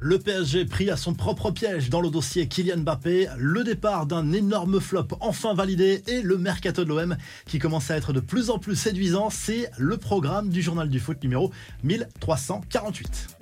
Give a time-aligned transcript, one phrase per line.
[0.00, 4.32] Le PSG pris à son propre piège dans le dossier Kylian Mbappé, le départ d'un
[4.32, 8.48] énorme flop enfin validé et le mercato de l'OM qui commence à être de plus
[8.50, 11.50] en plus séduisant, c'est le programme du journal du foot numéro
[11.82, 13.37] 1348.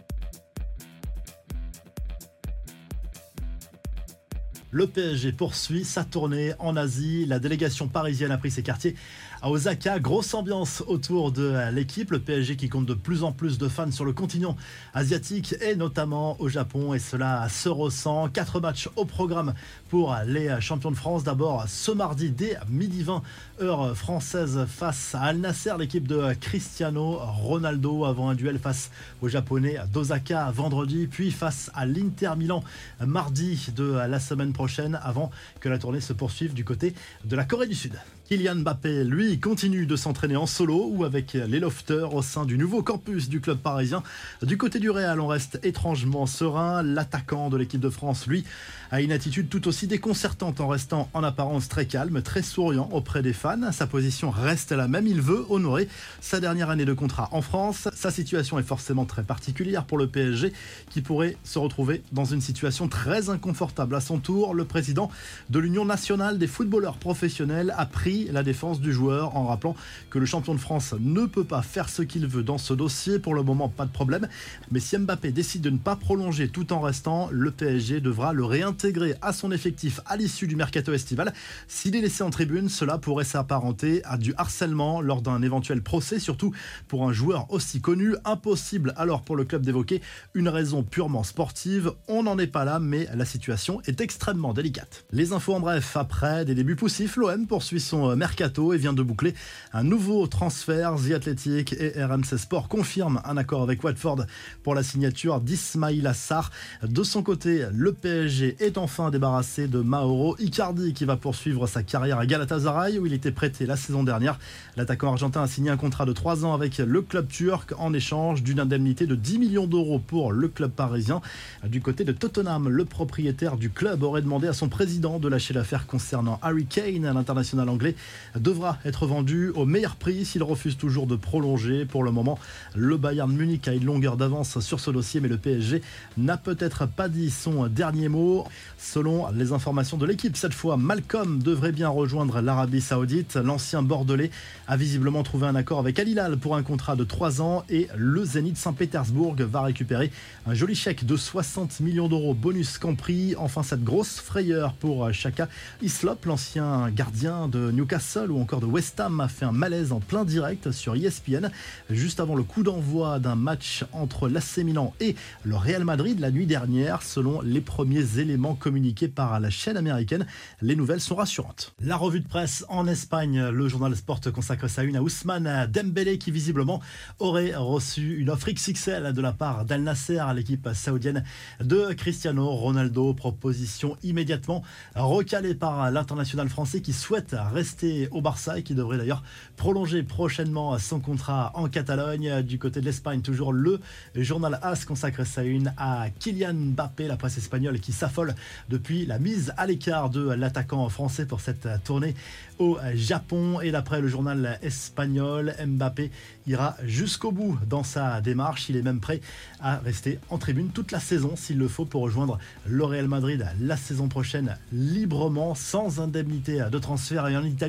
[4.73, 7.25] Le PSG poursuit sa tournée en Asie.
[7.25, 8.97] La délégation parisienne a pris ses quartiers
[9.41, 10.01] à Osaka.
[10.01, 12.11] Grosse ambiance autour de l'équipe.
[12.11, 14.57] Le PSG qui compte de plus en plus de fans sur le continent
[14.93, 16.95] asiatique et notamment au Japon.
[16.95, 18.29] Et cela se ressent.
[18.29, 19.55] Quatre matchs au programme
[19.89, 21.23] pour les champions de France.
[21.23, 23.23] D'abord ce mardi dès midi 20
[23.63, 28.91] heure française face à Al Nasser, l'équipe de Cristiano Ronaldo avant un duel face
[29.23, 32.65] aux Japonais d'Osaka vendredi, puis face à l'Inter Milan
[33.01, 37.45] mardi de la semaine prochaine avant que la tournée se poursuive du côté de la
[37.45, 37.93] Corée du Sud.
[38.29, 42.59] Kylian Mbappé, lui, continue de s'entraîner en solo ou avec les lofters au sein du
[42.59, 44.03] nouveau campus du club parisien.
[44.43, 46.83] Du côté du Real, on reste étrangement serein.
[46.83, 48.45] L'attaquant de l'équipe de France, lui,
[48.91, 53.23] a une attitude tout aussi déconcertante en restant en apparence très calme, très souriant auprès
[53.23, 53.71] des fans.
[53.71, 55.07] Sa position reste la même.
[55.07, 55.87] Il veut honorer
[56.21, 57.89] sa dernière année de contrat en France.
[57.95, 60.53] Sa situation est forcément très particulière pour le PSG
[60.91, 63.95] qui pourrait se retrouver dans une situation très inconfortable.
[63.95, 65.13] À son tour, le président
[65.49, 69.77] de l'Union nationale des footballeurs professionnels a pris la défense du joueur en rappelant
[70.11, 73.19] que le champion de France ne peut pas faire ce qu'il veut dans ce dossier.
[73.19, 74.29] Pour le moment, pas de problème.
[74.71, 78.45] Mais si Mbappé décide de ne pas prolonger tout en restant, le PSG devra le
[78.45, 81.33] réintégrer à son effectif à l'issue du mercato estival.
[81.69, 86.19] S'il est laissé en tribune, cela pourrait s'apparenter à du harcèlement lors d'un éventuel procès,
[86.19, 86.53] surtout
[86.89, 88.15] pour un joueur aussi connu.
[88.25, 90.01] Impossible alors pour le club d'évoquer
[90.35, 91.93] une raison purement sportive.
[92.09, 95.05] On n'en est pas là, mais la situation est extrêmement délicate.
[95.11, 98.93] Les infos en bref, après des débuts poussifs, l'OM poursuit son euh, mercato et vient
[98.93, 99.35] de boucler
[99.73, 100.95] un nouveau transfert.
[100.97, 104.27] The Athletic et RMC Sport confirment un accord avec Watford
[104.63, 106.51] pour la signature d'Ismail Assar.
[106.83, 111.83] De son côté, le PSG est enfin débarrassé de Mauro Icardi qui va poursuivre sa
[111.83, 114.39] carrière à Galatasaray où il était prêté la saison dernière.
[114.77, 118.43] L'attaquant argentin a signé un contrat de 3 ans avec le club turc en échange
[118.43, 121.21] d'une indemnité de 10 millions d'euros pour le club parisien.
[121.67, 125.55] Du côté de Tottenham, le propriétaire du club aurait demandé à son président de lâcher
[125.55, 127.96] l'affaire concernant Harry Kane l'international anglais
[128.35, 131.85] devra être vendu au meilleur prix s'il refuse toujours de prolonger.
[131.85, 132.39] Pour le moment,
[132.75, 135.83] le Bayern Munich a une longueur d'avance sur ce dossier, mais le PSG
[136.17, 138.45] n'a peut-être pas dit son dernier mot.
[138.79, 143.37] Selon les informations de l'équipe, cette fois, Malcolm devrait bien rejoindre l'Arabie Saoudite.
[143.37, 144.31] L'ancien Bordelais
[144.69, 147.89] a visiblement trouvé un accord avec Al Hilal pour un contrat de 3 ans et
[147.97, 150.11] le Zénith Saint-Pétersbourg va récupérer
[150.47, 153.35] un joli chèque de 60 millions d'euros bonus compris.
[153.37, 155.49] Enfin, cette grosse frayeur pour Chaka
[155.83, 159.93] Islop, l'ancien gardien de Newcastle Newcastle ou encore de West Ham a fait un malaise
[159.93, 161.51] en plein direct sur ESPN
[161.89, 164.59] juste avant le coup d'envoi d'un match entre l'AC
[164.99, 165.15] et
[165.45, 167.05] le Real Madrid la nuit dernière.
[167.05, 170.27] Selon les premiers éléments communiqués par la chaîne américaine,
[170.63, 171.75] les nouvelles sont rassurantes.
[171.79, 176.19] La revue de presse en Espagne, le journal Sport consacre sa une à Ousmane Dembélé
[176.19, 176.83] qui visiblement
[177.21, 181.23] aurait reçu une offre XXL de la part d'Al Nasser, l'équipe saoudienne
[181.61, 183.15] de Cristiano Ronaldo.
[183.15, 184.65] Proposition immédiatement
[184.97, 187.76] recalée par l'international français qui souhaite rester
[188.11, 189.23] au Barça et qui devrait d'ailleurs
[189.57, 192.43] prolonger prochainement son contrat en Catalogne.
[192.43, 193.81] Du côté de l'Espagne, toujours le
[194.15, 198.35] journal AS consacre sa une à Kylian Mbappé, la presse espagnole qui s'affole
[198.69, 202.15] depuis la mise à l'écart de l'attaquant français pour cette tournée
[202.59, 203.61] au Japon.
[203.61, 206.11] Et d'après le journal espagnol, Mbappé
[206.47, 208.69] ira jusqu'au bout dans sa démarche.
[208.69, 209.21] Il est même prêt
[209.61, 213.47] à rester en tribune toute la saison s'il le faut pour rejoindre le Real Madrid
[213.61, 217.66] la saison prochaine librement, sans indemnité de transfert et en Italie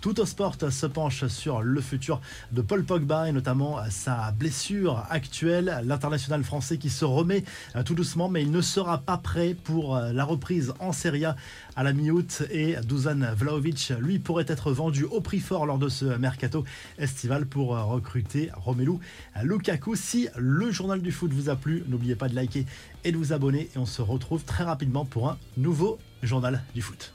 [0.00, 2.20] tout au sport se penche sur le futur
[2.52, 5.80] de Paul Pogba et notamment sa blessure actuelle.
[5.84, 7.44] L'international français qui se remet
[7.76, 11.24] euh, tout doucement, mais il ne sera pas prêt pour euh, la reprise en Serie
[11.24, 11.36] A
[11.76, 12.42] à la mi-août.
[12.50, 16.64] Et Dusan Vlaovic, lui, pourrait être vendu au prix fort lors de ce mercato
[16.98, 18.98] estival pour euh, recruter Romelu
[19.42, 19.96] Lukaku.
[19.96, 22.66] Si le journal du foot vous a plu, n'oubliez pas de liker
[23.04, 23.70] et de vous abonner.
[23.74, 27.12] Et on se retrouve très rapidement pour un nouveau journal du foot.